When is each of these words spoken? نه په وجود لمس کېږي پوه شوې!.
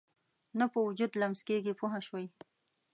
نه 0.59 0.65
په 0.73 0.79
وجود 0.87 1.11
لمس 1.21 1.41
کېږي 1.47 1.73
پوه 1.79 1.97
شوې!. 2.05 2.25